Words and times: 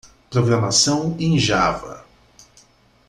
Programação 0.31 1.15
em 1.19 1.37
Java. 1.37 2.03